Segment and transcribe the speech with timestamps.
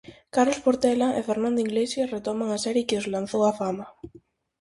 [0.35, 3.85] Carlos Portela e Fernando Iglesias retoman a serie que os lanzou á fama.